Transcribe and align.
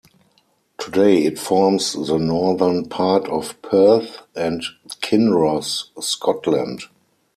Today 0.79 1.25
it 1.25 1.37
forms 1.37 1.93
the 1.93 2.17
northern 2.17 2.89
part 2.89 3.27
of 3.27 3.61
Perth 3.61 4.23
and 4.35 4.63
Kinross, 4.99 5.89
Scotland. 6.03 6.85